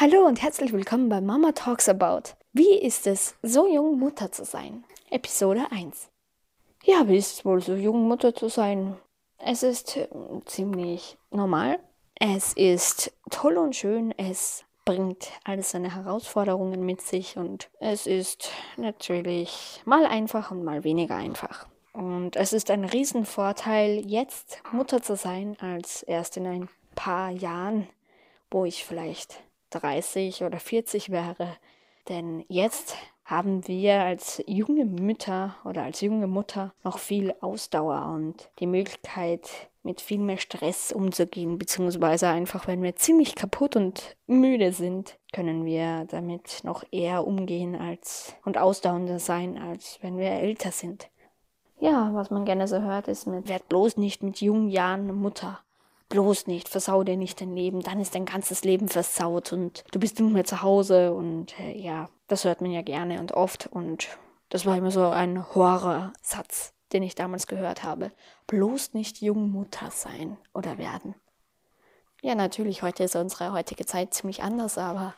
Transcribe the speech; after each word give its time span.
Hallo 0.00 0.24
und 0.28 0.40
herzlich 0.40 0.72
willkommen 0.72 1.08
bei 1.08 1.20
Mama 1.20 1.50
Talks 1.50 1.88
About. 1.88 2.36
Wie 2.52 2.78
ist 2.78 3.08
es, 3.08 3.34
so 3.42 3.66
jung 3.66 3.98
Mutter 3.98 4.30
zu 4.30 4.44
sein? 4.44 4.84
Episode 5.10 5.66
1. 5.72 6.08
Ja, 6.84 7.08
wie 7.08 7.16
ist 7.16 7.38
es 7.38 7.44
wohl, 7.44 7.60
so 7.60 7.74
jung 7.74 8.06
Mutter 8.06 8.32
zu 8.32 8.48
sein? 8.48 8.96
Es 9.38 9.64
ist 9.64 9.96
äh, 9.96 10.06
ziemlich 10.44 11.18
normal. 11.32 11.80
Es 12.14 12.52
ist 12.52 13.12
toll 13.30 13.56
und 13.56 13.74
schön. 13.74 14.14
Es 14.16 14.64
bringt 14.84 15.32
alles 15.42 15.72
seine 15.72 15.92
Herausforderungen 15.92 16.86
mit 16.86 17.00
sich 17.00 17.36
und 17.36 17.68
es 17.80 18.06
ist 18.06 18.52
natürlich 18.76 19.82
mal 19.84 20.06
einfach 20.06 20.52
und 20.52 20.62
mal 20.62 20.84
weniger 20.84 21.16
einfach. 21.16 21.66
Und 21.92 22.36
es 22.36 22.52
ist 22.52 22.70
ein 22.70 22.84
Riesenvorteil, 22.84 24.06
jetzt 24.06 24.62
Mutter 24.70 25.02
zu 25.02 25.16
sein, 25.16 25.56
als 25.58 26.04
erst 26.04 26.36
in 26.36 26.46
ein 26.46 26.68
paar 26.94 27.30
Jahren, 27.30 27.88
wo 28.48 28.64
ich 28.64 28.84
vielleicht 28.84 29.42
30 29.70 30.44
oder 30.44 30.58
40 30.58 31.10
wäre. 31.10 31.56
Denn 32.08 32.44
jetzt 32.48 32.96
haben 33.24 33.68
wir 33.68 34.00
als 34.00 34.42
junge 34.46 34.86
Mütter 34.86 35.56
oder 35.64 35.82
als 35.82 36.00
junge 36.00 36.26
Mutter 36.26 36.72
noch 36.82 36.98
viel 36.98 37.34
Ausdauer 37.40 38.10
und 38.14 38.50
die 38.58 38.66
Möglichkeit, 38.66 39.68
mit 39.82 40.00
viel 40.00 40.18
mehr 40.18 40.38
Stress 40.38 40.92
umzugehen, 40.92 41.58
beziehungsweise 41.58 42.28
einfach, 42.28 42.66
wenn 42.66 42.82
wir 42.82 42.96
ziemlich 42.96 43.34
kaputt 43.34 43.76
und 43.76 44.16
müde 44.26 44.72
sind, 44.72 45.18
können 45.32 45.64
wir 45.64 46.06
damit 46.10 46.60
noch 46.62 46.84
eher 46.90 47.26
umgehen 47.26 47.74
als 47.74 48.34
und 48.44 48.58
ausdauernder 48.58 49.18
sein, 49.18 49.56
als 49.56 49.98
wenn 50.02 50.18
wir 50.18 50.30
älter 50.30 50.72
sind. 50.72 51.08
Ja, 51.80 52.10
was 52.12 52.30
man 52.30 52.44
gerne 52.44 52.66
so 52.66 52.80
hört, 52.80 53.08
ist, 53.08 53.26
man 53.26 53.48
wird 53.48 53.68
bloß 53.68 53.98
nicht 53.98 54.22
mit 54.22 54.40
jungen 54.40 54.68
Jahren 54.68 55.14
Mutter 55.14 55.60
bloß 56.08 56.46
nicht, 56.46 56.68
versau 56.68 57.04
dir 57.04 57.16
nicht 57.16 57.40
dein 57.40 57.54
Leben, 57.54 57.80
dann 57.80 58.00
ist 58.00 58.14
dein 58.14 58.24
ganzes 58.24 58.64
Leben 58.64 58.88
versaut 58.88 59.52
und 59.52 59.84
du 59.92 59.98
bist 59.98 60.18
nicht 60.18 60.32
mehr 60.32 60.44
zu 60.44 60.62
Hause 60.62 61.12
und 61.12 61.58
äh, 61.60 61.76
ja, 61.76 62.08
das 62.28 62.44
hört 62.44 62.60
man 62.60 62.70
ja 62.70 62.82
gerne 62.82 63.20
und 63.20 63.32
oft 63.32 63.66
und 63.66 64.08
das 64.48 64.64
war 64.64 64.76
immer 64.76 64.90
so 64.90 65.08
ein 65.08 65.54
Horrorsatz, 65.54 66.72
den 66.92 67.02
ich 67.02 67.14
damals 67.14 67.46
gehört 67.46 67.82
habe. 67.82 68.12
Bloß 68.46 68.94
nicht 68.94 69.20
Jungmutter 69.20 69.90
sein 69.90 70.38
oder 70.54 70.78
werden. 70.78 71.14
Ja, 72.22 72.34
natürlich, 72.34 72.82
heute 72.82 73.04
ist 73.04 73.14
unsere 73.14 73.52
heutige 73.52 73.86
Zeit 73.86 74.14
ziemlich 74.14 74.42
anders, 74.42 74.78
aber 74.78 75.14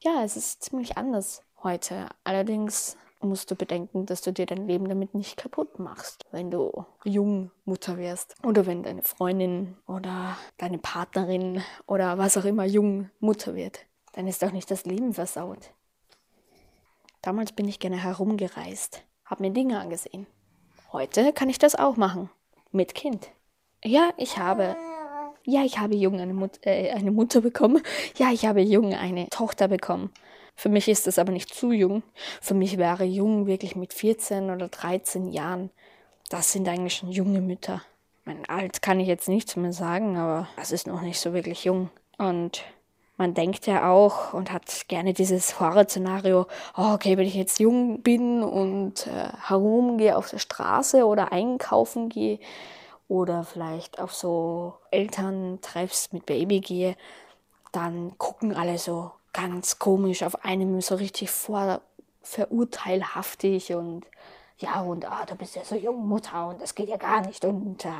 ja, 0.00 0.24
es 0.24 0.36
ist 0.36 0.62
ziemlich 0.64 0.96
anders 0.96 1.42
heute. 1.62 2.08
Allerdings 2.24 2.96
musst 3.24 3.50
du 3.50 3.54
bedenken, 3.54 4.06
dass 4.06 4.22
du 4.22 4.32
dir 4.32 4.46
dein 4.46 4.66
Leben 4.66 4.88
damit 4.88 5.14
nicht 5.14 5.36
kaputt 5.36 5.78
machst, 5.78 6.24
wenn 6.30 6.50
du 6.50 6.84
jung 7.04 7.50
Mutter 7.64 7.98
wirst 7.98 8.34
oder 8.44 8.66
wenn 8.66 8.82
deine 8.82 9.02
Freundin 9.02 9.76
oder 9.86 10.36
deine 10.58 10.78
Partnerin 10.78 11.62
oder 11.86 12.18
was 12.18 12.36
auch 12.36 12.44
immer 12.44 12.64
jung 12.64 13.10
Mutter 13.20 13.54
wird. 13.54 13.80
Dann 14.12 14.26
ist 14.26 14.44
auch 14.44 14.52
nicht 14.52 14.70
das 14.70 14.84
Leben 14.84 15.14
versaut. 15.14 15.72
Damals 17.22 17.52
bin 17.52 17.68
ich 17.68 17.78
gerne 17.78 18.02
herumgereist, 18.02 19.04
habe 19.24 19.44
mir 19.44 19.50
Dinge 19.50 19.80
angesehen. 19.80 20.26
Heute 20.92 21.32
kann 21.32 21.48
ich 21.48 21.58
das 21.58 21.74
auch 21.74 21.96
machen. 21.96 22.28
Mit 22.70 22.94
Kind. 22.94 23.30
Ja, 23.84 24.12
ich 24.16 24.38
habe. 24.38 24.76
Ja, 25.44 25.64
ich 25.64 25.78
habe 25.78 25.94
jung 25.94 26.20
eine, 26.20 26.34
Mut 26.34 26.60
äh, 26.62 26.90
eine 26.90 27.10
Mutter 27.10 27.40
bekommen. 27.40 27.82
Ja, 28.16 28.30
ich 28.30 28.46
habe 28.46 28.60
jung 28.60 28.94
eine 28.94 29.28
Tochter 29.28 29.68
bekommen. 29.68 30.10
Für 30.54 30.68
mich 30.68 30.88
ist 30.88 31.06
das 31.06 31.18
aber 31.18 31.32
nicht 31.32 31.54
zu 31.54 31.72
jung. 31.72 32.02
Für 32.40 32.54
mich 32.54 32.78
wäre 32.78 33.04
jung 33.04 33.46
wirklich 33.46 33.76
mit 33.76 33.92
14 33.92 34.50
oder 34.50 34.68
13 34.68 35.32
Jahren. 35.32 35.70
Das 36.28 36.52
sind 36.52 36.68
eigentlich 36.68 36.94
schon 36.94 37.10
junge 37.10 37.40
Mütter. 37.40 37.82
Mein 38.24 38.48
alt 38.48 38.82
kann 38.82 39.00
ich 39.00 39.08
jetzt 39.08 39.28
nichts 39.28 39.56
mehr 39.56 39.72
sagen, 39.72 40.16
aber 40.16 40.48
das 40.56 40.70
ist 40.70 40.86
noch 40.86 41.02
nicht 41.02 41.18
so 41.18 41.32
wirklich 41.32 41.64
jung. 41.64 41.90
Und 42.18 42.64
man 43.16 43.34
denkt 43.34 43.66
ja 43.66 43.90
auch 43.90 44.32
und 44.32 44.52
hat 44.52 44.88
gerne 44.88 45.12
dieses 45.12 45.60
Horrorszenario, 45.60 46.46
oh, 46.76 46.92
okay, 46.94 47.16
wenn 47.16 47.26
ich 47.26 47.34
jetzt 47.34 47.58
jung 47.58 48.02
bin 48.02 48.42
und 48.42 49.06
äh, 49.06 49.28
herumgehe 49.46 50.16
auf 50.16 50.30
der 50.30 50.38
Straße 50.38 51.04
oder 51.04 51.32
einkaufen 51.32 52.08
gehe 52.08 52.38
oder 53.08 53.44
vielleicht 53.44 54.00
auf 54.00 54.14
so 54.14 54.74
Elterntreffs 54.90 56.12
mit 56.12 56.26
Baby 56.26 56.60
gehe, 56.60 56.96
dann 57.72 58.16
gucken 58.18 58.54
alle 58.54 58.78
so, 58.78 59.12
ganz 59.32 59.78
komisch 59.78 60.22
auf 60.22 60.44
einem 60.44 60.80
so 60.80 60.94
richtig 60.96 61.30
vor 61.30 61.80
verurteilhaftig 62.22 63.74
und 63.74 64.06
ja 64.58 64.80
und 64.80 65.04
ah, 65.04 65.26
du 65.26 65.34
bist 65.34 65.56
ja 65.56 65.64
so 65.64 65.74
jung 65.74 66.06
Mutter 66.06 66.48
und 66.48 66.62
das 66.62 66.74
geht 66.74 66.88
ja 66.88 66.96
gar 66.96 67.26
nicht 67.26 67.44
und 67.44 67.84
äh, 67.84 67.90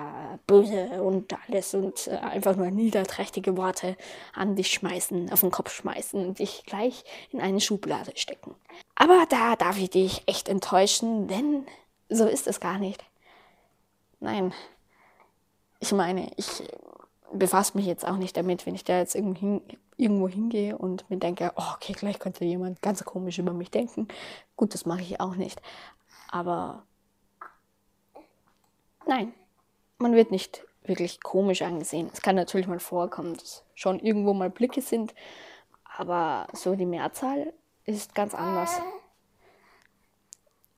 böse 0.47 1.03
und 1.03 1.35
alles 1.47 1.75
und 1.75 2.07
äh, 2.07 2.17
einfach 2.19 2.55
nur 2.55 2.71
niederträchtige 2.71 3.57
Worte 3.57 3.97
an 4.33 4.55
dich 4.55 4.71
schmeißen, 4.71 5.33
auf 5.33 5.41
den 5.41 5.51
Kopf 5.51 5.73
schmeißen 5.73 6.25
und 6.25 6.39
dich 6.39 6.63
gleich 6.65 7.05
in 7.31 7.41
eine 7.41 7.61
Schublade 7.61 8.13
stecken. 8.15 8.55
Aber 8.95 9.27
da 9.29 9.57
darf 9.57 9.79
ich 9.79 9.91
dich 9.91 10.23
echt 10.27 10.49
enttäuschen, 10.49 11.27
denn 11.27 11.67
so 12.09 12.27
ist 12.27 12.47
es 12.47 12.61
gar 12.61 12.79
nicht. 12.79 13.05
Nein, 14.21 14.55
ich 15.81 15.91
meine, 15.91 16.31
ich 16.37 16.63
befasse 17.33 17.77
mich 17.77 17.87
jetzt 17.87 18.07
auch 18.07 18.17
nicht 18.17 18.37
damit, 18.37 18.67
wenn 18.67 18.75
ich 18.75 18.85
da 18.85 18.99
jetzt 18.99 19.15
irgendwo 19.15 20.29
hingehe 20.29 20.77
und 20.77 21.09
mir 21.11 21.19
denke, 21.19 21.53
oh, 21.57 21.75
okay, 21.75 21.93
gleich 21.93 22.19
könnte 22.19 22.45
jemand 22.45 22.83
ganz 22.83 23.05
komisch 23.05 23.39
über 23.39 23.53
mich 23.53 23.71
denken. 23.71 24.09
Gut, 24.57 24.75
das 24.75 24.87
mache 24.87 25.03
ich 25.03 25.21
auch 25.21 25.37
nicht. 25.37 25.61
Aber 26.31 26.85
nein, 29.07 29.33
man 29.99 30.15
wird 30.15 30.31
nicht 30.31 30.65
wirklich 30.85 31.23
komisch 31.23 31.63
angesehen. 31.63 32.11
Es 32.13 32.23
kann 32.23 32.37
natürlich 32.37 32.67
mal 32.67 32.81
vorkommen, 32.81 33.35
dass 33.35 33.65
schon 33.75 34.01
irgendwo 34.01 34.35
mal 34.35 34.51
Blicke 34.51 34.83
sind, 34.83 35.15
aber 35.97 36.47
so 36.53 36.75
die 36.75 36.87
Mehrzahl 36.87 37.53
ist 37.85 38.15
ganz 38.15 38.35
anders. 38.35 38.81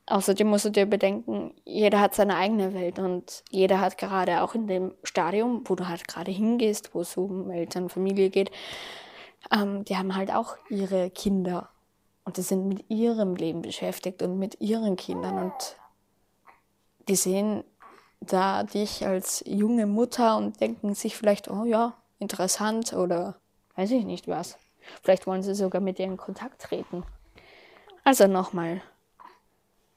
Außerdem 0.06 0.47
musst 0.47 0.66
du 0.66 0.70
dir 0.70 0.84
bedenken, 0.84 1.54
jeder 1.65 2.00
hat 2.00 2.15
seine 2.15 2.37
eigene 2.37 2.75
Welt 2.75 2.98
und 2.98 3.42
jeder 3.50 3.81
hat 3.81 3.97
gerade 3.97 4.42
auch 4.42 4.54
in 4.54 4.66
dem 4.66 4.94
Stadium, 5.03 5.62
wo 5.65 5.75
du 5.76 5.88
halt 5.88 6.06
gerade 6.06 6.31
hingehst, 6.31 6.94
wo 6.94 7.00
es 7.00 7.16
um 7.16 7.50
Eltern, 7.50 7.88
Familie 7.88 8.28
geht, 8.28 8.50
ähm, 9.50 9.84
die 9.84 9.97
haben 9.97 10.15
halt 10.15 10.31
auch 10.31 10.56
ihre 10.69 11.10
Kinder 11.10 11.70
und 12.25 12.37
die 12.37 12.42
sind 12.42 12.69
mit 12.69 12.84
ihrem 12.91 13.34
Leben 13.34 13.62
beschäftigt 13.62 14.22
und 14.22 14.38
mit 14.38 14.60
ihren 14.60 14.97
Kindern 14.97 15.38
und 15.38 15.76
die 17.09 17.16
sehen 17.16 17.65
da 18.21 18.62
dich 18.62 19.06
als 19.06 19.42
junge 19.47 19.86
Mutter 19.86 20.36
und 20.36 20.60
denken 20.60 20.94
sich 20.94 21.16
vielleicht, 21.16 21.48
oh 21.50 21.65
ja, 21.65 21.94
interessant 22.19 22.92
oder 22.92 23.36
weiß 23.76 23.91
ich 23.91 24.04
nicht 24.04 24.28
was. 24.28 24.59
Vielleicht 25.03 25.26
wollen 25.26 25.42
sie 25.42 25.54
sogar 25.54 25.81
mit 25.81 25.98
dir 25.98 26.06
in 26.06 26.16
Kontakt 26.16 26.62
treten. 26.62 27.04
Also 28.03 28.26
nochmal, 28.26 28.82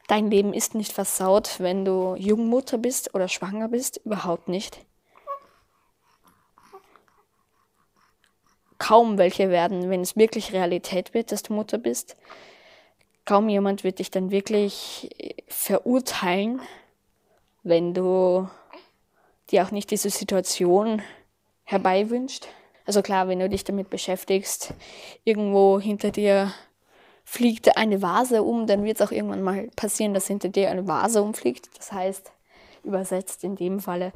Dein 0.08 0.32
Leben 0.32 0.54
ist 0.54 0.74
nicht 0.74 0.94
versaut, 0.94 1.60
wenn 1.60 1.84
du 1.84 2.16
Jungmutter 2.16 2.78
bist 2.78 3.14
oder 3.14 3.28
schwanger 3.28 3.68
bist, 3.68 3.98
überhaupt 4.06 4.48
nicht. 4.48 4.80
Kaum 8.78 9.18
welche 9.18 9.50
werden, 9.50 9.90
wenn 9.90 10.02
es 10.02 10.16
wirklich 10.16 10.54
Realität 10.54 11.14
wird, 11.14 11.34
dass 11.34 11.44
du 11.44 11.54
Mutter 11.54 11.78
bist. 11.78 12.16
Kaum 13.26 13.50
jemand 13.50 13.84
wird 13.84 14.00
dich 14.00 14.10
dann 14.10 14.32
wirklich 14.32 15.10
verurteilen, 15.50 16.62
wenn 17.64 17.94
du 17.94 18.48
dir 19.52 19.66
auch 19.66 19.72
nicht 19.72 19.92
diese 19.92 20.10
Situation 20.10 21.02
herbeiwünscht. 21.66 22.48
Also 22.86 23.02
klar, 23.02 23.28
wenn 23.28 23.40
du 23.40 23.50
dich 23.50 23.66
damit 23.66 23.90
beschäftigst, 23.90 24.74
irgendwo 25.26 25.82
hinter 25.82 26.12
dir 26.12 26.54
fliegt 27.30 27.76
eine 27.76 28.02
Vase 28.02 28.42
um, 28.42 28.68
dann 28.68 28.86
wird 28.86 29.02
es 29.02 29.06
auch 29.06 29.12
irgendwann 29.12 29.42
mal 29.42 29.68
passieren, 29.76 30.14
dass 30.14 30.28
hinter 30.28 30.48
dir 30.48 30.72
eine 30.72 30.88
Vase 30.88 31.22
umfliegt. 31.22 31.70
Das 31.78 31.92
heißt, 31.92 32.32
übersetzt 32.86 33.44
in 33.44 33.58
dem 33.58 33.82
Falle, 33.82 34.14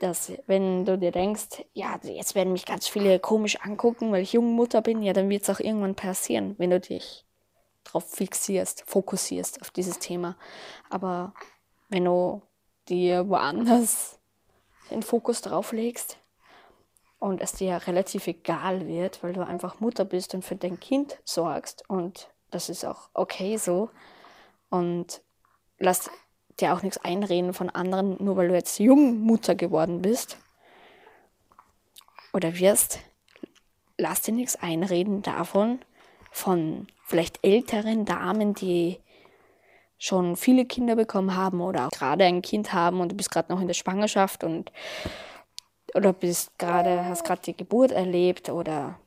dass 0.00 0.32
wenn 0.48 0.84
du 0.84 0.98
dir 0.98 1.12
denkst, 1.12 1.64
ja, 1.74 1.96
jetzt 2.02 2.34
werden 2.34 2.52
mich 2.52 2.66
ganz 2.66 2.88
viele 2.88 3.20
komisch 3.20 3.60
angucken, 3.60 4.10
weil 4.10 4.22
ich 4.22 4.32
junge 4.32 4.50
Mutter 4.50 4.82
bin, 4.82 5.00
ja, 5.00 5.12
dann 5.12 5.30
wird 5.30 5.44
es 5.44 5.50
auch 5.50 5.60
irgendwann 5.60 5.94
passieren, 5.94 6.56
wenn 6.58 6.70
du 6.70 6.80
dich 6.80 7.24
darauf 7.84 8.10
fixierst, 8.10 8.82
fokussierst 8.84 9.62
auf 9.62 9.70
dieses 9.70 10.00
Thema. 10.00 10.36
Aber 10.90 11.34
wenn 11.88 12.04
du 12.04 12.42
dir 12.88 13.28
woanders 13.28 14.18
den 14.90 15.04
Fokus 15.04 15.40
drauf 15.40 15.70
legst, 15.70 16.17
und 17.18 17.40
es 17.40 17.52
dir 17.52 17.80
relativ 17.86 18.26
egal 18.26 18.86
wird, 18.86 19.22
weil 19.22 19.32
du 19.32 19.44
einfach 19.44 19.80
Mutter 19.80 20.04
bist 20.04 20.34
und 20.34 20.44
für 20.44 20.56
dein 20.56 20.78
Kind 20.78 21.18
sorgst. 21.24 21.84
Und 21.88 22.28
das 22.50 22.68
ist 22.68 22.84
auch 22.84 23.08
okay 23.14 23.56
so. 23.56 23.90
Und 24.70 25.22
lass 25.78 26.10
dir 26.60 26.74
auch 26.74 26.82
nichts 26.82 26.98
einreden 26.98 27.54
von 27.54 27.70
anderen, 27.70 28.22
nur 28.22 28.36
weil 28.36 28.48
du 28.48 28.54
jetzt 28.54 28.78
Jungmutter 28.78 29.54
geworden 29.54 30.02
bist 30.02 30.38
oder 32.32 32.58
wirst, 32.58 33.00
lass 33.96 34.22
dir 34.22 34.32
nichts 34.32 34.56
einreden 34.56 35.22
davon 35.22 35.80
von 36.30 36.86
vielleicht 37.04 37.44
älteren 37.44 38.04
Damen, 38.04 38.54
die 38.54 39.00
schon 39.98 40.36
viele 40.36 40.64
Kinder 40.64 40.94
bekommen 40.94 41.34
haben 41.34 41.60
oder 41.60 41.88
gerade 41.88 42.24
ein 42.24 42.42
Kind 42.42 42.72
haben 42.72 43.00
und 43.00 43.10
du 43.10 43.16
bist 43.16 43.30
gerade 43.30 43.52
noch 43.52 43.60
in 43.60 43.66
der 43.66 43.74
Schwangerschaft 43.74 44.44
und 44.44 44.70
oder 45.94 46.12
bist 46.12 46.58
gerade, 46.58 47.04
hast 47.04 47.24
gerade 47.24 47.42
die 47.42 47.56
Geburt 47.56 47.92
erlebt 47.92 48.48
oder 48.48 48.98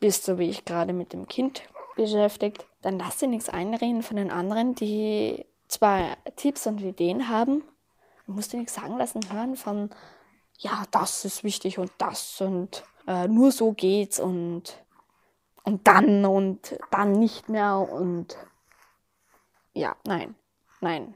bist 0.00 0.24
so 0.24 0.38
wie 0.38 0.50
ich 0.50 0.64
gerade 0.64 0.92
mit 0.92 1.12
dem 1.12 1.26
Kind 1.26 1.62
beschäftigt, 1.96 2.66
dann 2.82 2.98
lass 2.98 3.18
dir 3.18 3.28
nichts 3.28 3.48
einreden 3.48 4.02
von 4.02 4.16
den 4.16 4.30
anderen, 4.30 4.74
die 4.74 5.46
zwar 5.68 6.16
Tipps 6.36 6.66
und 6.66 6.80
Ideen 6.80 7.28
haben, 7.28 7.62
du 8.26 8.32
musst 8.32 8.52
dir 8.52 8.58
nichts 8.58 8.74
sagen 8.74 8.98
lassen 8.98 9.32
hören 9.32 9.56
von, 9.56 9.90
ja, 10.58 10.84
das 10.90 11.24
ist 11.24 11.44
wichtig 11.44 11.78
und 11.78 11.90
das 11.98 12.40
und 12.40 12.84
äh, 13.06 13.28
nur 13.28 13.52
so 13.52 13.72
geht's 13.72 14.20
und, 14.20 14.84
und 15.62 15.86
dann 15.86 16.24
und 16.24 16.78
dann 16.90 17.12
nicht 17.12 17.48
mehr 17.48 17.76
und 17.76 18.36
ja, 19.72 19.96
nein, 20.04 20.34
nein. 20.80 21.14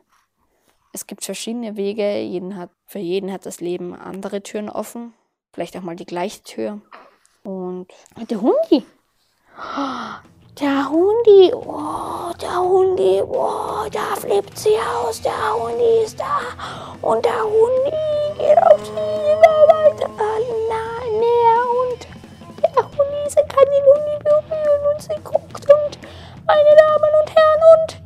Es 0.93 1.06
gibt 1.06 1.25
verschiedene 1.25 1.76
Wege, 1.76 2.19
jeden 2.20 2.56
hat, 2.56 2.70
für 2.87 2.99
jeden 2.99 3.32
hat 3.32 3.46
das 3.46 3.61
Leben 3.61 3.94
andere 3.94 4.43
Türen 4.43 4.70
offen, 4.70 5.12
vielleicht 5.52 5.76
auch 5.76 5.82
mal 5.82 5.96
die 5.96 6.06
gleiche 6.06 6.43
Tür. 6.43 6.81
Und 7.44 7.88
der 8.31 8.40
Hundi, 8.40 8.85
der 10.61 10.88
Hundi, 10.88 11.52
oh, 11.55 12.32
der 12.40 12.58
Hundi, 12.61 13.23
oh, 13.23 13.88
da 13.93 14.17
flippt 14.17 14.58
sie 14.58 14.76
aus, 14.76 15.20
der 15.20 15.55
Hundi 15.55 16.05
ist 16.05 16.19
da. 16.19 16.40
Und 17.00 17.25
der 17.25 17.43
Hundi 17.43 17.93
geht 18.38 18.58
auf 18.58 18.85
sie 18.85 18.90
immer 18.90 19.58
weiter 19.69 20.08
nah, 20.08 21.00
näher. 21.12 21.62
Und 21.81 22.08
der 22.75 22.82
Hundi, 22.82 23.29
sie 23.29 23.37
kann 23.37 23.67
den 23.67 23.85
Hundi 23.87 24.25
berühren 24.25 24.94
und 24.94 25.02
sie 25.02 25.20
guckt. 25.23 25.70
Und 25.70 25.99
meine 26.46 26.76
Damen 26.76 27.12
und 27.23 27.35
Herren, 27.37 27.62
und 27.79 27.98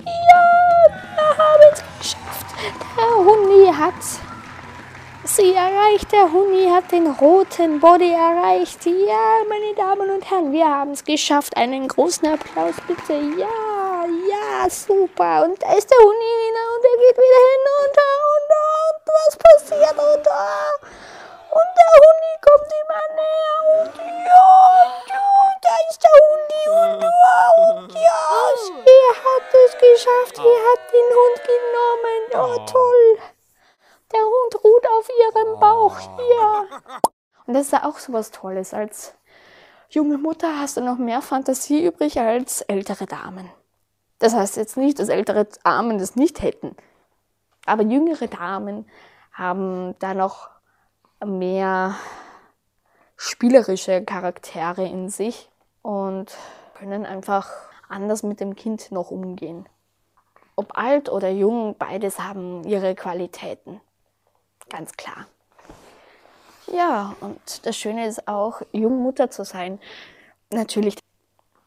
hat 3.77 3.95
Sie 5.25 5.55
erreicht, 5.55 6.11
der 6.11 6.33
Huni 6.33 6.69
hat 6.69 6.91
den 6.91 7.07
roten 7.07 7.79
Body 7.79 8.11
erreicht. 8.13 8.85
Ja, 8.85 9.39
meine 9.49 9.73
Damen 9.77 10.11
und 10.11 10.29
Herren, 10.29 10.51
wir 10.51 10.67
haben 10.69 10.91
es 10.91 11.05
geschafft. 11.05 11.57
Einen 11.57 11.87
großen 11.87 12.27
Applaus 12.27 12.75
bitte. 12.89 13.13
Ja, 13.39 14.05
ja, 14.29 14.69
super. 14.69 15.45
Und 15.45 15.63
da 15.63 15.73
ist 15.75 15.89
der 15.89 15.99
Huni 15.99 16.33
wieder 16.43 16.65
und 16.75 16.85
er 16.85 16.99
geht 17.07 17.17
wieder 17.23 17.43
hinunter. 17.55 18.11
Und, 18.35 18.51
und 18.83 19.03
was 19.15 19.37
passiert? 19.39 19.97
Und, 19.97 20.27
und 21.55 21.71
der 21.79 21.93
Huni 22.03 22.33
kommt 22.43 22.71
immer 22.83 23.05
näher. 23.15 23.61
Und 23.79 23.95
ja, 24.27 24.49
ja, 25.07 25.27
da 25.63 25.75
ist 25.89 26.03
der 26.03 26.17
Huni. 26.19 26.63
Und, 26.69 27.05
und 27.05 27.95
ja, 27.95 28.23
sie 28.59 29.03
hat 29.23 29.55
es 29.55 29.73
geschafft. 29.79 30.35
Sie 30.35 30.43
hat 30.43 30.83
den 30.93 31.09
Hund 31.15 31.39
genommen. 31.47 32.21
Oh, 32.35 32.67
toll. 32.67 33.32
Der 34.13 34.21
Hund 34.21 34.65
ruht 34.65 34.87
auf 34.99 35.09
ihrem 35.21 35.61
Bauch 35.61 35.99
hier. 35.99 36.81
Und 37.47 37.55
das 37.55 37.67
ist 37.67 37.73
ja 37.73 37.85
auch 37.85 37.99
so 37.99 38.13
was 38.13 38.31
Tolles. 38.31 38.75
Als 38.75 39.15
junge 39.89 40.19
Mutter 40.19 40.59
hast 40.59 40.77
du 40.77 40.81
noch 40.81 40.99
mehr 40.99 41.23
Fantasie 41.23 41.85
übrig 41.85 42.21
als 42.21 42.61
ältere 42.63 43.07
Damen. 43.07 43.51
Das 44.19 44.35
heißt 44.35 44.57
jetzt 44.57 44.77
nicht, 44.77 44.99
dass 44.99 45.09
ältere 45.09 45.47
Damen 45.65 45.99
das 45.99 46.15
nicht 46.15 46.43
hätten. 46.43 46.77
Aber 47.67 47.83
jüngere 47.83 48.29
Damen 48.29 48.87
haben 49.33 49.95
da 49.99 50.15
noch 50.15 50.51
mehr 51.25 51.95
spielerische 53.17 54.05
Charaktere 54.05 54.85
in 54.85 55.09
sich 55.09 55.51
und 55.83 56.37
können 56.75 57.07
einfach 57.07 57.51
anders 57.89 58.23
mit 58.23 58.41
dem 58.41 58.57
Kind 58.57 58.93
noch 58.93 59.11
umgehen. 59.11 59.69
Ob 60.57 60.77
alt 60.77 61.09
oder 61.09 61.31
jung, 61.31 61.77
beides 61.79 62.19
haben 62.19 62.65
ihre 62.65 62.95
Qualitäten. 62.95 63.81
Ganz 64.69 64.93
klar. 64.93 65.27
Ja, 66.73 67.15
und 67.21 67.67
das 67.67 67.77
Schöne 67.77 68.07
ist 68.07 68.29
auch, 68.29 68.63
Jungmutter 68.73 69.31
zu 69.31 69.45
sein. 69.45 69.79
Natürlich, 70.51 70.97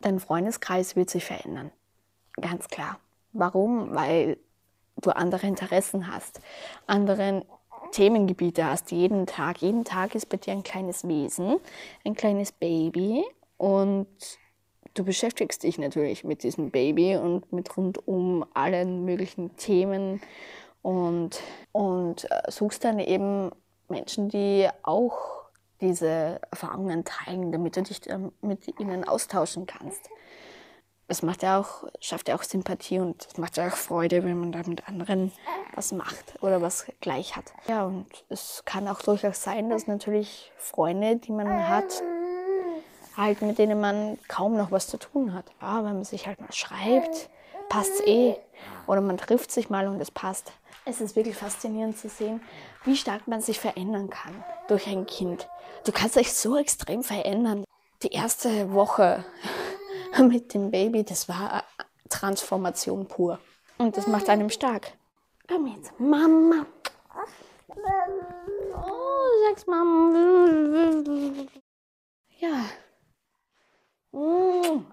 dein 0.02 0.20
Freundeskreis 0.20 0.96
wird 0.96 1.10
sich 1.10 1.26
verändern. 1.26 1.72
Ganz 2.42 2.68
klar. 2.68 3.00
Warum? 3.34 3.94
Weil 3.94 4.38
du 5.02 5.12
andere 5.12 5.48
Interessen 5.48 6.12
hast, 6.12 6.40
andere 6.88 7.46
Themengebiete 7.92 8.66
hast. 8.66 8.92
Jeden 8.92 9.26
Tag, 9.26 9.62
jeden 9.62 9.84
Tag 9.86 10.16
ist 10.16 10.28
bei 10.30 10.38
dir 10.38 10.54
ein 10.54 10.64
kleines 10.64 11.08
Wesen, 11.08 11.58
ein 12.04 12.16
kleines 12.16 12.52
Baby 12.52 13.24
und 13.58 14.08
du 14.94 15.04
beschäftigst 15.04 15.64
dich 15.64 15.78
natürlich 15.78 16.24
mit 16.24 16.44
diesem 16.44 16.72
Baby 16.72 17.18
und 17.18 17.52
mit 17.52 17.76
rundum 17.78 18.46
allen 18.54 19.06
möglichen 19.06 19.56
Themen 19.58 20.22
und, 20.86 21.42
und 21.72 22.30
äh, 22.30 22.52
suchst 22.52 22.84
dann 22.84 23.00
eben 23.00 23.52
Menschen, 23.90 24.30
die 24.30 24.70
auch 24.84 25.18
diese 25.82 26.40
Erfahrungen 26.52 27.04
teilen, 27.04 27.52
damit 27.52 27.76
du 27.76 27.82
dich 27.82 28.02
mit 28.42 28.80
ihnen 28.80 29.04
austauschen 29.04 29.66
kannst. 29.66 30.12
Es 31.08 31.24
macht 31.24 31.42
ja 31.42 31.60
auch, 31.60 31.88
schafft 32.00 32.30
ja 32.30 32.36
auch 32.36 32.44
Sympathie 32.44 33.00
und 33.00 33.26
es 33.26 33.38
macht 33.40 33.58
ja 33.58 33.68
auch 33.68 33.76
Freude, 33.76 34.24
wenn 34.24 34.40
man 34.40 34.52
da 34.52 34.60
mit 34.68 34.88
anderen 34.88 35.32
was 35.74 35.92
macht 35.92 36.36
oder 36.42 36.62
was 36.62 36.86
gleich 37.02 37.36
hat. 37.36 37.46
Ja, 37.68 37.86
und 37.86 38.06
es 38.30 38.62
kann 38.66 38.88
auch 38.88 39.02
durchaus 39.02 39.42
sein, 39.42 39.72
dass 39.72 39.88
natürlich 39.88 40.52
Freunde, 40.56 41.16
die 41.16 41.32
man 41.32 41.68
hat, 41.68 42.04
halt 43.18 43.42
mit 43.42 43.58
denen 43.58 43.82
man 43.82 44.20
kaum 44.28 44.56
noch 44.56 44.72
was 44.72 44.88
zu 44.88 44.98
tun 44.98 45.34
hat. 45.34 45.46
Ja, 45.62 45.78
wenn 45.78 45.96
man 45.96 46.04
sich 46.04 46.28
halt 46.28 46.40
mal 46.40 46.54
schreibt, 46.54 47.32
passt 47.70 47.92
es 47.96 48.06
eh. 48.06 48.36
Oder 48.86 49.02
man 49.02 49.18
trifft 49.18 49.52
sich 49.52 49.72
mal 49.72 49.88
und 49.88 50.00
es 50.00 50.12
passt. 50.12 50.52
Es 50.88 51.02
ist 51.02 51.16
wirklich 51.16 51.36
faszinierend 51.36 51.98
zu 51.98 52.10
sehen, 52.10 52.42
wie 52.84 52.96
stark 52.96 53.28
man 53.28 53.42
sich 53.42 53.60
verändern 53.60 54.12
kann 54.12 54.44
durch 54.68 54.86
ein 54.86 55.08
Kind. 55.08 55.50
Du 55.84 55.92
kannst 55.92 56.16
dich 56.16 56.32
so 56.32 56.58
extrem 56.58 57.02
verändern. 57.02 57.64
Die 58.04 58.10
erste 58.10 58.72
Woche 58.72 59.26
mit 60.20 60.54
dem 60.54 60.70
Baby, 60.70 61.04
das 61.04 61.28
war 61.28 61.64
Transformation 62.10 63.08
pur. 63.08 63.40
Und 63.80 63.98
das 63.98 64.06
macht 64.06 64.30
einem 64.30 64.52
stark. 64.52 64.94
Komm 65.48 65.68
jetzt, 65.76 66.00
Mama. 66.00 66.68
Oh, 68.76 69.48
sag's 69.48 69.66
Mama. 69.66 71.04
Ja. 72.38 72.66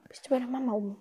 Bist 0.09 0.27
du 0.27 0.31
bei 0.31 0.39
der 0.39 0.49
Mama 0.49 0.73
oben? 0.73 0.97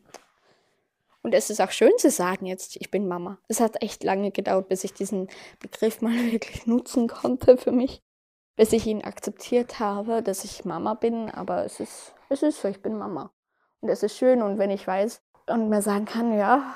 Und 1.23 1.33
es 1.33 1.50
ist 1.50 1.62
auch 1.62 1.71
schön 1.71 1.91
zu 1.97 2.09
sagen 2.09 2.45
jetzt, 2.45 2.77
ich 2.77 2.89
bin 2.89 3.07
Mama. 3.07 3.38
Es 3.47 3.59
hat 3.59 3.81
echt 3.81 4.03
lange 4.03 4.31
gedauert, 4.31 4.69
bis 4.69 4.83
ich 4.83 4.94
diesen 4.94 5.27
Begriff 5.59 6.01
mal 6.01 6.13
wirklich 6.31 6.65
nutzen 6.65 7.07
konnte 7.07 7.57
für 7.57 7.71
mich. 7.71 8.01
Bis 8.56 8.73
ich 8.73 8.85
ihn 8.85 9.03
akzeptiert 9.03 9.79
habe, 9.79 10.21
dass 10.21 10.44
ich 10.44 10.65
Mama 10.65 10.95
bin. 10.95 11.29
Aber 11.29 11.63
es 11.65 11.79
ist, 11.79 12.13
es 12.29 12.44
ist 12.44 12.62
so, 12.62 12.68
ich 12.68 12.81
bin 12.81 12.97
Mama. 12.97 13.31
Und 13.79 13.89
es 13.89 14.03
ist 14.03 14.18
schön. 14.18 14.41
Und 14.41 14.57
wenn 14.57 14.71
ich 14.71 14.85
weiß 14.85 15.21
und 15.47 15.69
mir 15.69 15.81
sagen 15.81 16.06
kann, 16.06 16.37
ja, 16.37 16.75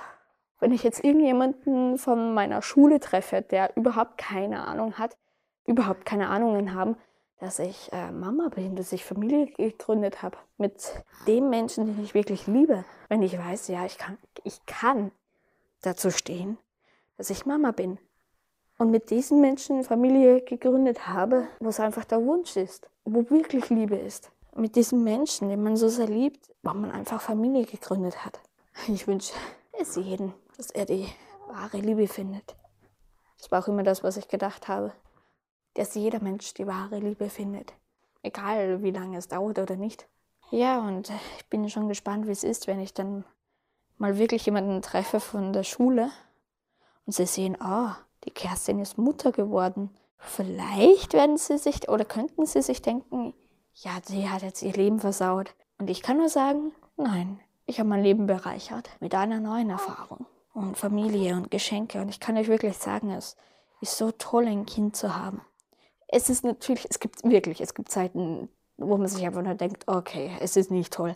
wenn 0.60 0.72
ich 0.72 0.84
jetzt 0.84 1.04
irgendjemanden 1.04 1.98
von 1.98 2.34
meiner 2.34 2.62
Schule 2.62 3.00
treffe, 3.00 3.42
der 3.42 3.76
überhaupt 3.76 4.18
keine 4.18 4.66
Ahnung 4.66 4.98
hat, 4.98 5.18
überhaupt 5.66 6.06
keine 6.06 6.30
Ahnungen 6.30 6.74
haben, 6.74 6.98
dass 7.40 7.60
ich 7.60 7.92
äh, 7.92 8.12
Mama 8.12 8.50
bin, 8.50 8.76
dass 8.76 8.92
ich 8.92 9.04
Familie 9.04 9.48
gegründet 9.48 10.22
habe 10.22 10.38
mit 10.58 11.04
dem 11.28 11.50
Menschen, 11.50 11.86
den 11.86 12.04
ich 12.04 12.14
wirklich 12.14 12.48
liebe. 12.48 12.86
Wenn 13.10 13.22
ich 13.22 13.38
weiß, 13.38 13.68
ja, 13.68 13.86
ich 13.86 13.98
kann, 13.98 14.18
ich 14.44 14.66
kann 14.66 15.12
dazu 15.82 16.12
stehen, 16.12 16.58
dass 17.18 17.30
ich 17.30 17.46
Mama 17.46 17.72
bin. 17.72 17.98
Und 18.78 18.92
mit 18.92 19.10
diesen 19.10 19.40
Menschen 19.42 19.84
Familie 19.84 20.42
gegründet 20.42 21.08
habe, 21.08 21.48
wo 21.60 21.70
es 21.70 21.80
einfach 21.80 22.04
der 22.04 22.26
Wunsch 22.26 22.56
ist, 22.58 22.90
wo 23.06 23.30
wirklich 23.30 23.70
Liebe 23.70 23.96
ist. 23.96 24.32
Mit 24.56 24.76
diesem 24.76 25.04
Menschen, 25.04 25.50
den 25.50 25.64
man 25.64 25.78
so 25.78 25.88
sehr 25.88 26.08
liebt, 26.08 26.50
wo 26.64 26.74
man 26.74 26.92
einfach 26.92 27.22
Familie 27.22 27.66
gegründet 27.66 28.26
hat. 28.26 28.40
Ich 28.88 29.08
wünsche 29.08 29.34
es 29.80 29.96
jedem, 29.96 30.34
dass 30.58 30.72
er 30.72 30.86
die 30.86 31.08
wahre 31.48 31.78
Liebe 31.78 32.08
findet. 32.08 32.56
Das 33.38 33.52
war 33.52 33.64
auch 33.64 33.68
immer 33.68 33.84
das, 33.84 34.04
was 34.04 34.18
ich 34.18 34.28
gedacht 34.28 34.68
habe 34.68 34.94
dass 35.76 35.94
jeder 35.94 36.22
Mensch 36.22 36.54
die 36.54 36.66
wahre 36.66 37.00
Liebe 37.00 37.30
findet. 37.30 37.74
Egal 38.24 38.82
wie 38.82 38.92
lange 38.92 39.18
es 39.18 39.28
dauert 39.28 39.60
oder 39.60 39.76
nicht. 39.76 40.08
Ja, 40.50 40.80
und 40.80 41.12
ich 41.38 41.46
bin 41.50 41.70
schon 41.70 41.88
gespannt, 41.88 42.28
wie 42.28 42.32
es 42.32 42.44
ist, 42.44 42.68
wenn 42.68 42.80
ich 42.80 42.94
dann 42.94 43.24
mal 43.98 44.18
wirklich 44.18 44.46
jemanden 44.46 44.82
treffe 44.82 45.20
von 45.20 45.54
der 45.54 45.64
Schule 45.64 46.10
und 47.06 47.14
sie 47.14 47.26
sehen, 47.26 47.58
oh, 47.64 47.90
die 48.24 48.32
Kerstin 48.32 48.80
ist 48.80 48.98
Mutter 48.98 49.32
geworden. 49.32 49.90
Vielleicht 50.18 51.14
werden 51.14 51.38
sie 51.38 51.58
sich 51.58 51.88
oder 51.90 52.06
könnten 52.06 52.46
sie 52.46 52.62
sich 52.62 52.82
denken, 52.82 53.34
ja, 53.74 53.92
sie 54.04 54.30
hat 54.30 54.42
jetzt 54.42 54.64
ihr 54.64 54.74
Leben 54.74 55.00
versaut. 55.00 55.54
Und 55.78 55.90
ich 55.90 56.02
kann 56.02 56.18
nur 56.18 56.30
sagen, 56.30 56.72
nein, 56.96 57.40
ich 57.66 57.80
habe 57.80 57.90
mein 57.90 58.04
Leben 58.04 58.28
bereichert 58.28 58.90
mit 59.00 59.14
einer 59.14 59.40
neuen 59.40 59.70
Erfahrung 59.70 60.26
und 60.54 60.78
Familie 60.78 61.36
und 61.36 61.52
Geschenke. 61.52 62.02
Und 62.02 62.10
ich 62.10 62.20
kann 62.20 62.38
euch 62.38 62.48
wirklich 62.48 62.78
sagen, 62.78 63.12
es 63.12 63.36
ist 63.82 63.98
so 63.98 64.12
toll, 64.12 64.48
ein 64.48 64.66
Kind 64.66 64.96
zu 64.96 65.16
haben 65.16 65.42
es 66.16 66.30
ist 66.30 66.46
natürlich, 66.46 66.88
es 66.90 67.00
gibt 67.02 67.24
wirklich, 67.26 67.60
es 67.60 67.74
gibt 67.74 67.92
Zeiten, 67.92 68.48
wo 68.78 68.96
man 68.98 69.08
sich 69.08 69.26
einfach 69.26 69.42
nur 69.42 69.56
denkt, 69.56 69.86
okay, 69.88 70.32
es 70.40 70.56
ist 70.56 70.72
nicht 70.72 70.94
toll. 70.94 71.14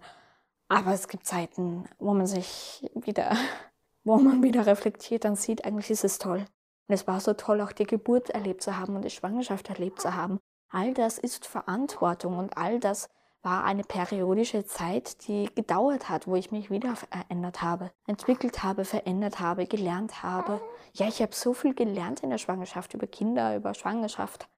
Aber 0.68 0.92
es 0.92 1.08
gibt 1.08 1.26
Zeiten, 1.26 1.86
wo 2.00 2.14
man 2.14 2.28
sich 2.28 2.86
wieder, 2.96 3.32
wo 4.04 4.18
man 4.18 4.44
wieder 4.44 4.66
reflektiert 4.66 5.24
und 5.24 5.38
sieht, 5.38 5.64
eigentlich 5.64 5.90
ist 5.90 6.04
es 6.04 6.18
toll. 6.18 6.46
Und 6.88 6.96
es 6.96 7.08
war 7.08 7.22
so 7.22 7.34
toll, 7.34 7.62
auch 7.62 7.72
die 7.72 7.86
Geburt 7.86 8.30
erlebt 8.32 8.62
zu 8.62 8.78
haben 8.78 8.98
und 8.98 9.06
die 9.06 9.10
Schwangerschaft 9.10 9.70
erlebt 9.70 10.02
zu 10.02 10.16
haben. 10.16 10.38
All 10.70 10.94
das 10.94 11.18
ist 11.18 11.46
Verantwortung 11.46 12.38
und 12.38 12.58
all 12.58 12.80
das 12.80 13.08
war 13.42 13.64
eine 13.64 13.84
periodische 13.84 14.66
Zeit, 14.66 15.26
die 15.28 15.50
gedauert 15.56 16.10
hat, 16.10 16.28
wo 16.28 16.36
ich 16.36 16.52
mich 16.52 16.70
wieder 16.70 16.98
verändert 16.98 17.62
habe, 17.62 17.92
entwickelt 18.06 18.64
habe, 18.64 18.84
verändert 18.84 19.40
habe, 19.40 19.66
gelernt 19.66 20.24
habe. 20.24 20.60
Ja, 20.92 21.08
ich 21.08 21.22
habe 21.22 21.34
so 21.34 21.54
viel 21.54 21.74
gelernt 21.74 22.20
in 22.20 22.32
der 22.32 22.38
Schwangerschaft 22.38 22.94
über 22.94 23.08
Kinder, 23.08 23.56
über 23.56 23.74
Schwangerschaft, 23.74 24.50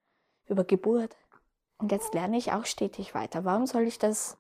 über 0.47 0.63
Geburt. 0.63 1.15
Und 1.77 1.91
jetzt 1.91 2.13
lerne 2.13 2.37
ich 2.37 2.51
auch 2.51 2.65
stetig 2.65 3.15
weiter. 3.15 3.43
Warum 3.43 3.65
soll 3.65 3.83
ich 3.83 3.97
das 3.99 4.37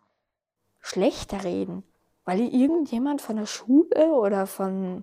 schlechter 0.79 1.43
reden? 1.43 1.83
Weil 2.23 2.41
irgendjemand 2.41 3.21
von 3.21 3.35
der 3.35 3.47
Schule 3.47 4.13
oder 4.13 4.45
von 4.45 5.01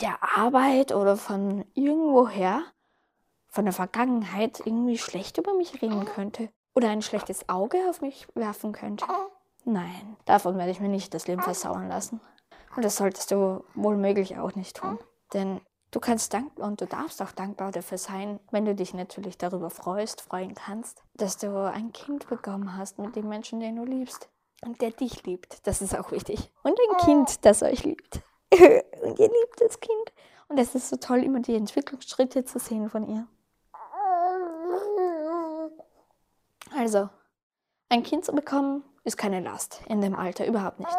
der 0.00 0.22
Arbeit 0.36 0.92
oder 0.92 1.16
von 1.16 1.64
irgendwoher, 1.74 2.62
von 3.48 3.64
der 3.64 3.74
Vergangenheit 3.74 4.60
irgendwie 4.64 4.98
schlecht 4.98 5.38
über 5.38 5.54
mich 5.54 5.82
reden 5.82 6.04
könnte 6.04 6.50
oder 6.74 6.88
ein 6.90 7.02
schlechtes 7.02 7.48
Auge 7.48 7.78
auf 7.88 8.00
mich 8.00 8.26
werfen 8.34 8.72
könnte. 8.72 9.06
Nein, 9.64 10.16
davon 10.26 10.56
werde 10.58 10.70
ich 10.70 10.80
mir 10.80 10.88
nicht 10.88 11.12
das 11.12 11.26
Leben 11.26 11.42
versauen 11.42 11.88
lassen. 11.88 12.20
Und 12.76 12.84
das 12.84 12.96
solltest 12.96 13.30
du 13.30 13.64
wohl 13.74 13.96
möglich 13.96 14.38
auch 14.38 14.54
nicht 14.54 14.76
tun. 14.76 14.98
Denn 15.32 15.60
du 15.96 16.00
kannst 16.00 16.34
dankbar 16.34 16.68
und 16.68 16.82
du 16.82 16.86
darfst 16.86 17.22
auch 17.22 17.32
dankbar 17.32 17.72
dafür 17.72 17.96
sein, 17.96 18.38
wenn 18.50 18.66
du 18.66 18.74
dich 18.74 18.92
natürlich 18.92 19.38
darüber 19.38 19.70
freust, 19.70 20.20
freuen 20.20 20.54
kannst, 20.54 21.02
dass 21.14 21.38
du 21.38 21.48
ein 21.72 21.90
Kind 21.94 22.28
bekommen 22.28 22.76
hast 22.76 22.98
mit 22.98 23.16
dem 23.16 23.30
Menschen, 23.30 23.60
den 23.60 23.76
du 23.76 23.84
liebst. 23.86 24.28
Und 24.62 24.82
der 24.82 24.90
dich 24.90 25.24
liebt. 25.24 25.66
Das 25.66 25.80
ist 25.80 25.98
auch 25.98 26.12
wichtig. 26.12 26.52
Und 26.62 26.78
ein 26.78 26.96
Kind, 26.98 27.46
das 27.46 27.62
euch 27.62 27.82
liebt. 27.84 28.20
und 28.52 29.18
ihr 29.18 29.28
liebt 29.28 29.58
das 29.58 29.80
Kind. 29.80 30.12
Und 30.48 30.58
es 30.58 30.74
ist 30.74 30.90
so 30.90 30.96
toll, 30.96 31.24
immer 31.24 31.40
die 31.40 31.54
Entwicklungsschritte 31.54 32.44
zu 32.44 32.58
sehen 32.58 32.90
von 32.90 33.08
ihr. 33.08 33.26
Also, 36.76 37.08
ein 37.88 38.02
Kind 38.02 38.26
zu 38.26 38.32
bekommen, 38.32 38.84
ist 39.04 39.16
keine 39.16 39.40
Last 39.40 39.80
in 39.86 40.02
dem 40.02 40.14
Alter, 40.14 40.46
überhaupt 40.46 40.78
nicht. 40.78 40.96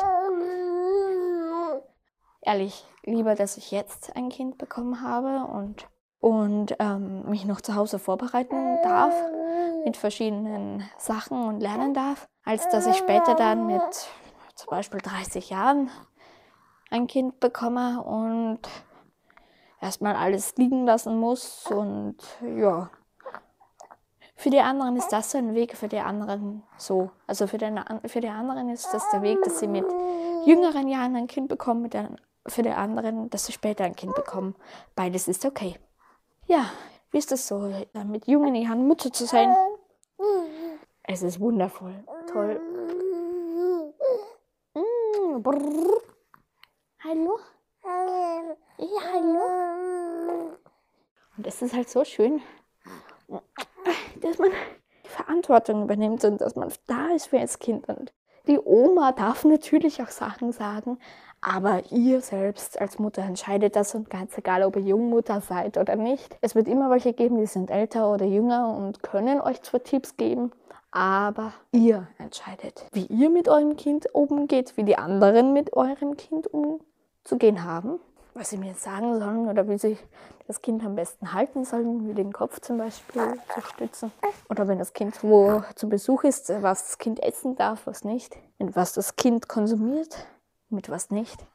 Ehrlich, 2.47 2.85
lieber, 3.03 3.35
dass 3.35 3.57
ich 3.57 3.71
jetzt 3.71 4.15
ein 4.15 4.29
Kind 4.29 4.57
bekommen 4.57 5.01
habe 5.01 5.51
und, 5.51 5.85
und 6.21 6.77
ähm, 6.79 7.29
mich 7.29 7.43
noch 7.43 7.59
zu 7.59 7.75
Hause 7.75 7.99
vorbereiten 7.99 8.77
darf 8.83 9.13
mit 9.83 9.97
verschiedenen 9.97 10.89
Sachen 10.97 11.43
und 11.43 11.59
lernen 11.59 11.93
darf, 11.93 12.29
als 12.45 12.69
dass 12.69 12.87
ich 12.87 12.95
später 12.95 13.35
dann 13.35 13.67
mit 13.67 13.81
zum 14.55 14.69
Beispiel 14.69 15.01
30 15.01 15.49
Jahren 15.49 15.89
ein 16.89 17.07
Kind 17.07 17.41
bekomme 17.41 18.01
und 18.01 18.61
erstmal 19.81 20.15
alles 20.15 20.55
liegen 20.55 20.85
lassen 20.85 21.19
muss 21.19 21.69
und 21.69 22.15
ja. 22.55 22.89
Für 24.37 24.51
die 24.51 24.61
anderen 24.61 24.95
ist 24.95 25.09
das 25.09 25.35
ein 25.35 25.53
Weg, 25.53 25.75
für 25.75 25.89
die 25.89 25.99
anderen 25.99 26.63
so. 26.77 27.11
Also 27.25 27.45
für, 27.45 27.57
den, 27.57 27.77
für 28.05 28.21
die 28.21 28.29
anderen 28.29 28.69
ist 28.69 28.93
das 28.93 29.03
der 29.09 29.21
Weg, 29.21 29.41
dass 29.43 29.59
sie 29.59 29.67
mit 29.67 29.85
jüngeren 30.45 30.87
Jahren 30.87 31.17
ein 31.17 31.27
Kind 31.27 31.49
bekommen, 31.49 31.81
mit 31.81 31.93
der, 31.93 32.15
für 32.47 32.63
die 32.63 32.69
anderen, 32.69 33.29
dass 33.29 33.45
sie 33.45 33.53
später 33.53 33.83
ein 33.83 33.95
Kind 33.95 34.15
bekommen. 34.15 34.55
Beides 34.95 35.27
ist 35.27 35.45
okay. 35.45 35.75
Ja, 36.47 36.71
wie 37.11 37.17
ist 37.17 37.31
das 37.31 37.47
so, 37.47 37.71
mit 38.05 38.27
jungen 38.27 38.55
Jahren 38.55 38.87
Mutter 38.87 39.11
zu 39.11 39.25
sein? 39.25 39.55
Es 41.03 41.21
ist 41.23 41.39
wundervoll, 41.39 42.03
toll. 42.31 42.59
Mm, 44.73 45.43
Hallo? 47.03 47.39
Ja, 48.77 49.01
hallo. 49.13 50.57
Und 51.37 51.47
es 51.47 51.61
ist 51.61 51.73
halt 51.73 51.89
so 51.89 52.03
schön, 52.03 52.41
dass 54.21 54.37
man 54.39 54.51
die 55.05 55.09
Verantwortung 55.09 55.83
übernimmt 55.83 56.23
und 56.25 56.41
dass 56.41 56.55
man 56.55 56.71
da 56.87 57.09
ist 57.09 57.27
für 57.27 57.39
das 57.39 57.59
Kind. 57.59 57.87
Und 57.87 58.13
die 58.47 58.59
Oma 58.59 59.11
darf 59.11 59.45
natürlich 59.45 60.01
auch 60.01 60.09
Sachen 60.09 60.51
sagen, 60.51 60.99
aber 61.41 61.83
ihr 61.91 62.21
selbst 62.21 62.79
als 62.79 62.99
Mutter 62.99 63.21
entscheidet 63.21 63.75
das 63.75 63.95
und 63.95 64.09
ganz 64.09 64.37
egal, 64.37 64.63
ob 64.63 64.75
ihr 64.75 64.83
Jungmutter 64.83 65.41
seid 65.41 65.77
oder 65.77 65.95
nicht. 65.95 66.37
Es 66.41 66.55
wird 66.55 66.67
immer 66.67 66.89
welche 66.89 67.13
geben, 67.13 67.37
die 67.37 67.45
sind 67.45 67.69
älter 67.69 68.11
oder 68.11 68.25
jünger 68.25 68.75
und 68.75 69.03
können 69.03 69.39
euch 69.41 69.61
zwar 69.61 69.83
Tipps 69.83 70.17
geben, 70.17 70.51
aber 70.91 71.53
ihr 71.71 72.07
entscheidet, 72.17 72.85
wie 72.91 73.05
ihr 73.05 73.29
mit 73.29 73.49
eurem 73.49 73.75
Kind 73.75 74.13
umgeht, 74.13 74.77
wie 74.77 74.83
die 74.83 74.97
anderen 74.97 75.53
mit 75.53 75.73
eurem 75.73 76.17
Kind 76.17 76.47
umgehen 76.47 76.81
zu 77.27 77.37
gehen 77.37 77.63
haben, 77.63 77.99
was 78.33 78.49
sie 78.49 78.57
mir 78.57 78.73
sagen 78.73 79.19
sollen 79.19 79.47
oder 79.49 79.67
wie 79.67 79.77
sie 79.77 79.97
das 80.47 80.61
Kind 80.61 80.83
am 80.85 80.95
besten 80.95 81.33
halten 81.33 81.65
sollen, 81.65 82.07
wie 82.07 82.13
den 82.13 82.31
Kopf 82.31 82.61
zum 82.61 82.77
Beispiel 82.77 83.21
zu 83.53 83.61
stützen. 83.61 84.11
Oder 84.49 84.67
wenn 84.67 84.79
das 84.79 84.93
Kind 84.93 85.21
wo 85.23 85.61
zu 85.75 85.89
Besuch 85.89 86.23
ist, 86.23 86.49
was 86.61 86.85
das 86.85 86.97
Kind 86.97 87.21
essen 87.21 87.57
darf, 87.57 87.85
was 87.85 88.05
nicht. 88.05 88.37
Und 88.57 88.75
was 88.75 88.93
das 88.93 89.17
Kind 89.17 89.49
konsumiert, 89.49 90.25
mit 90.69 90.89
was 90.89 91.09
nicht. 91.09 91.45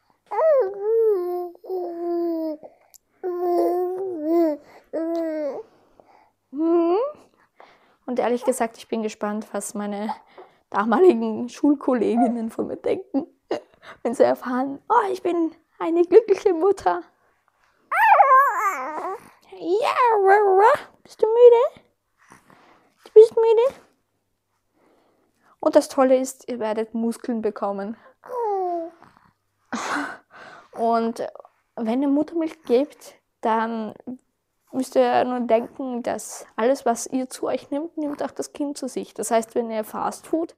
Und 8.05 8.19
ehrlich 8.19 8.43
gesagt, 8.43 8.77
ich 8.77 8.87
bin 8.87 9.01
gespannt, 9.01 9.47
was 9.53 9.73
meine 9.73 10.13
damaligen 10.69 11.49
Schulkolleginnen 11.49 12.51
von 12.51 12.67
mir 12.67 12.77
denken, 12.77 13.27
wenn 14.03 14.13
sie 14.13 14.23
erfahren, 14.23 14.79
oh, 14.89 15.11
ich 15.11 15.23
bin 15.23 15.55
eine 15.79 16.03
glückliche 16.03 16.53
Mutter. 16.53 17.01
Ja, 19.51 19.95
bist 21.03 21.21
du 21.21 21.27
müde? 21.27 21.81
Du 23.05 23.11
bist 23.13 23.35
müde? 23.35 23.79
Und 25.59 25.75
das 25.75 25.89
Tolle 25.89 26.17
ist, 26.17 26.49
ihr 26.49 26.59
werdet 26.59 26.93
Muskeln 26.93 27.41
bekommen. 27.41 27.95
Und 30.83 31.25
wenn 31.77 32.01
ihr 32.01 32.09
Muttermilch 32.09 32.61
gebt, 32.63 33.15
dann 33.39 33.93
müsst 34.73 34.97
ihr 34.97 35.23
nur 35.23 35.39
denken, 35.39 36.03
dass 36.03 36.45
alles, 36.57 36.85
was 36.85 37.07
ihr 37.07 37.29
zu 37.29 37.47
euch 37.47 37.71
nimmt, 37.71 37.97
nimmt 37.97 38.21
auch 38.21 38.31
das 38.31 38.51
Kind 38.51 38.77
zu 38.77 38.89
sich. 38.89 39.13
Das 39.13 39.31
heißt, 39.31 39.55
wenn 39.55 39.71
ihr 39.71 39.85
Fastfood 39.85 40.55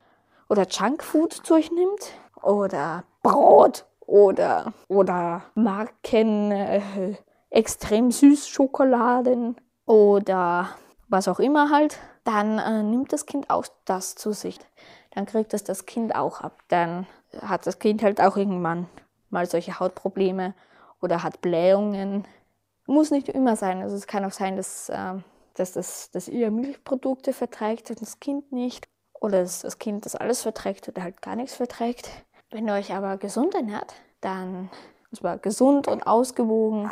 oder 0.49 0.65
Junkfood 0.67 1.31
zu 1.31 1.53
euch 1.53 1.71
nimmt 1.71 2.11
oder 2.41 3.03
Brot 3.21 3.85
oder, 3.99 4.73
oder 4.87 5.43
Marken, 5.53 6.51
äh, 6.51 6.81
extrem 7.51 8.09
süß 8.09 8.47
Schokoladen 8.47 9.55
oder 9.85 10.69
was 11.07 11.27
auch 11.27 11.39
immer 11.39 11.69
halt, 11.69 11.99
dann 12.23 12.57
äh, 12.57 12.81
nimmt 12.81 13.13
das 13.13 13.27
Kind 13.27 13.51
auch 13.51 13.65
das 13.85 14.15
zu 14.15 14.31
sich. 14.31 14.57
Dann 15.13 15.27
kriegt 15.27 15.53
es 15.53 15.63
das 15.63 15.85
Kind 15.85 16.15
auch 16.15 16.41
ab. 16.41 16.57
Dann 16.69 17.05
hat 17.41 17.67
das 17.67 17.77
Kind 17.77 18.01
halt 18.01 18.19
auch 18.19 18.37
irgendwann 18.37 18.87
mal 19.35 19.45
solche 19.45 19.79
Hautprobleme 19.79 20.55
oder 21.01 21.21
hat 21.21 21.41
Blähungen. 21.41 22.25
Muss 22.87 23.11
nicht 23.11 23.29
immer 23.29 23.55
sein. 23.55 23.81
Also 23.83 23.95
es 23.95 24.07
kann 24.07 24.25
auch 24.25 24.31
sein, 24.31 24.55
dass, 24.55 24.89
äh, 24.89 25.13
dass, 25.53 25.73
das, 25.73 26.09
dass 26.11 26.27
ihr 26.27 26.49
Milchprodukte 26.49 27.33
verträgt 27.33 27.89
und 27.91 28.01
das 28.01 28.19
Kind 28.19 28.51
nicht. 28.51 28.87
Oder 29.19 29.41
dass 29.41 29.61
das 29.61 29.77
Kind 29.77 30.05
das 30.05 30.15
alles 30.15 30.41
verträgt 30.41 30.87
oder 30.87 31.03
halt 31.03 31.21
gar 31.21 31.35
nichts 31.35 31.55
verträgt. 31.55 32.09
Wenn 32.51 32.67
ihr 32.67 32.73
euch 32.73 32.93
aber 32.93 33.17
gesund 33.17 33.53
ernährt, 33.55 33.93
dann, 34.21 34.69
und 35.11 35.17
zwar 35.17 35.37
gesund 35.37 35.87
und 35.87 36.05
ausgewogen, 36.07 36.89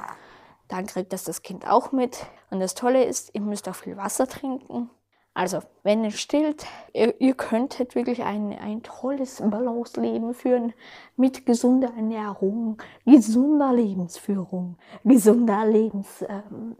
dann 0.67 0.85
kriegt 0.85 1.13
das 1.13 1.23
das 1.23 1.41
Kind 1.41 1.67
auch 1.67 1.91
mit. 1.91 2.25
Und 2.49 2.59
das 2.59 2.73
Tolle 2.73 3.03
ist, 3.03 3.33
ihr 3.33 3.41
müsst 3.41 3.69
auch 3.69 3.75
viel 3.75 3.97
Wasser 3.97 4.27
trinken. 4.27 4.89
Also, 5.33 5.59
wenn 5.81 6.03
ihr 6.03 6.11
stillt, 6.11 6.65
ihr, 6.93 7.19
ihr 7.19 7.33
könntet 7.33 7.95
wirklich 7.95 8.23
ein, 8.23 8.57
ein 8.57 8.83
tolles 8.83 9.41
Balance-Leben 9.43 10.33
führen 10.33 10.73
mit 11.15 11.45
gesunder 11.45 11.91
Ernährung, 11.95 12.81
gesunder 13.05 13.73
Lebensführung, 13.73 14.77
gesunder 15.03 15.65
Lebensweisheit, 15.65 16.77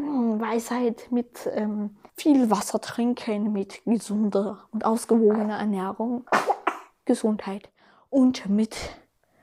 ähm, 0.00 1.10
äh, 1.10 1.14
mit 1.14 1.48
ähm, 1.52 1.96
viel 2.16 2.50
Wasser 2.50 2.80
trinken, 2.80 3.52
mit 3.52 3.84
gesunder 3.84 4.64
und 4.72 4.84
ausgewogener 4.84 5.58
Ernährung. 5.58 6.24
Gesundheit 7.08 7.70
und 8.10 8.48
mit 8.50 8.76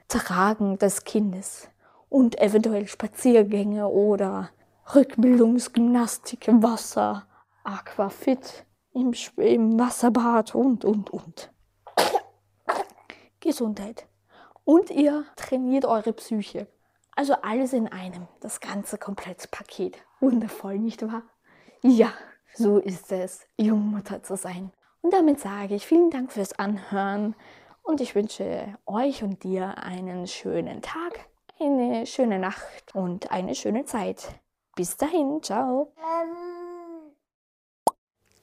Tragen 0.08 0.78
des 0.78 1.04
Kindes 1.04 1.68
und 2.10 2.40
eventuell 2.40 2.88
Spaziergänge 2.88 3.88
oder 3.88 4.52
Rückbildungsgymnastik 4.94 6.48
Wasser, 6.62 7.26
Aquafit 7.66 8.66
im, 8.94 9.14
im 9.38 9.80
Wasserbad 9.80 10.56
und, 10.56 10.86
und, 10.86 11.10
und. 11.10 11.52
Gesundheit. 13.40 14.08
Und 14.64 14.90
ihr 14.90 15.26
trainiert 15.36 15.86
eure 15.86 16.14
Psyche. 16.14 16.68
Also 17.16 17.34
alles 17.42 17.74
in 17.74 17.88
einem, 17.88 18.28
das 18.42 18.60
ganze 18.60 18.98
komplette 18.98 19.48
Paket. 19.48 19.98
Wundervoll, 20.20 20.80
nicht 20.80 21.02
wahr? 21.04 21.24
Ja, 21.82 22.12
so 22.54 22.80
ist 22.80 23.12
es, 23.12 23.48
Jungmutter 23.58 24.24
zu 24.24 24.36
sein. 24.36 24.72
Und 25.02 25.14
damit 25.14 25.40
sage 25.40 25.76
ich 25.76 25.86
vielen 25.86 26.10
Dank 26.10 26.32
fürs 26.32 26.54
Anhören 26.54 27.36
und 27.84 28.02
ich 28.02 28.16
wünsche 28.16 28.76
euch 28.86 29.24
und 29.24 29.44
dir 29.44 29.78
einen 29.78 30.26
schönen 30.26 30.82
Tag, 30.82 31.30
eine 31.60 32.08
schöne 32.08 32.40
Nacht 32.40 32.96
und 32.96 33.32
eine 33.32 33.54
schöne 33.54 33.86
Zeit. 33.86 34.40
Bis 34.76 34.98
dahin, 34.98 35.42
ciao. 35.44 35.94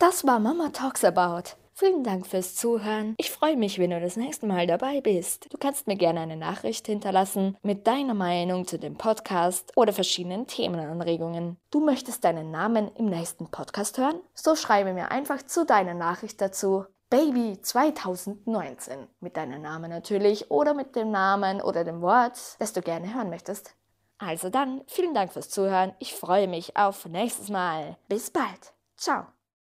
Das 0.02 0.26
war 0.26 0.40
Mama 0.40 0.70
Talks 0.70 1.04
About. 1.04 1.50
Vielen 1.74 2.02
Dank 2.02 2.26
fürs 2.26 2.56
Zuhören. 2.56 3.14
Ich 3.18 3.30
freue 3.30 3.56
mich, 3.56 3.78
wenn 3.78 3.90
du 3.90 4.00
das 4.00 4.16
nächste 4.16 4.46
Mal 4.48 4.66
dabei 4.66 5.00
bist. 5.00 5.46
Du 5.52 5.58
kannst 5.58 5.86
mir 5.86 5.94
gerne 5.94 6.18
eine 6.18 6.36
Nachricht 6.36 6.88
hinterlassen 6.88 7.56
mit 7.62 7.86
deiner 7.86 8.14
Meinung 8.14 8.66
zu 8.66 8.80
dem 8.80 8.96
Podcast 8.96 9.70
oder 9.76 9.92
verschiedenen 9.92 10.48
Themenanregungen. 10.48 11.56
Du 11.70 11.78
möchtest 11.78 12.24
deinen 12.24 12.50
Namen 12.50 12.90
im 12.96 13.06
nächsten 13.06 13.48
Podcast 13.48 13.96
hören? 13.96 14.20
So 14.34 14.56
schreibe 14.56 14.92
mir 14.92 15.12
einfach 15.12 15.40
zu 15.44 15.64
deiner 15.64 15.94
Nachricht 15.94 16.40
dazu. 16.40 16.84
Baby 17.08 17.60
2019 17.62 19.06
mit 19.20 19.36
deinem 19.36 19.62
Namen 19.62 19.88
natürlich 19.88 20.50
oder 20.50 20.74
mit 20.74 20.96
dem 20.96 21.12
Namen 21.12 21.60
oder 21.60 21.84
dem 21.84 22.00
Wort, 22.00 22.56
das 22.58 22.72
du 22.72 22.82
gerne 22.82 23.14
hören 23.14 23.30
möchtest. 23.30 23.76
Also 24.18 24.50
dann, 24.50 24.82
vielen 24.88 25.14
Dank 25.14 25.32
fürs 25.32 25.48
Zuhören. 25.48 25.94
Ich 26.00 26.12
freue 26.12 26.48
mich 26.48 26.76
auf 26.76 27.06
nächstes 27.06 27.50
Mal. 27.50 27.96
Bis 28.08 28.32
bald. 28.32 28.74
Ciao. 28.96 29.26